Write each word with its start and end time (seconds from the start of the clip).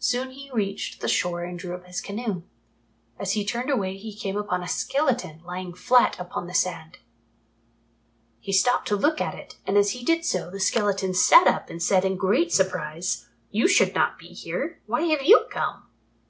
Soon 0.00 0.32
he 0.32 0.50
reached 0.50 1.00
the 1.00 1.06
shore 1.06 1.44
and 1.44 1.56
drew 1.56 1.72
up 1.72 1.86
his 1.86 2.00
canoe. 2.00 2.42
As 3.20 3.34
he 3.34 3.44
turned 3.44 3.70
away 3.70 3.96
he 3.96 4.12
came 4.12 4.36
upon 4.36 4.64
a 4.64 4.68
skeleton 4.68 5.40
lying 5.44 5.74
flat 5.74 6.18
upon 6.18 6.48
the 6.48 6.54
sand. 6.54 6.98
He 8.40 8.52
stopped 8.52 8.88
to 8.88 8.96
look 8.96 9.20
at 9.20 9.36
it, 9.36 9.56
and 9.64 9.76
as 9.78 9.92
he 9.92 10.04
did 10.04 10.24
so, 10.24 10.50
the 10.50 10.58
skeleton 10.58 11.14
sat 11.14 11.46
up 11.46 11.70
and 11.70 11.80
said 11.80 12.04
in 12.04 12.16
great 12.16 12.50
surprise, 12.52 13.28
"You 13.52 13.68
should 13.68 13.94
not 13.94 14.18
be 14.18 14.26
here. 14.26 14.80
Why 14.86 15.02
have 15.02 15.22
you 15.22 15.46
come?" 15.50 15.88